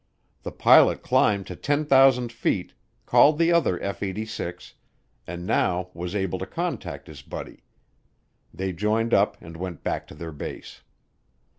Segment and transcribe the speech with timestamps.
[0.41, 2.73] The pilot climbed to 10,000 feet,
[3.05, 4.73] called the other F 86,
[5.27, 7.61] and now was able to contact his buddy.
[8.51, 10.81] They joined up and went back to their base.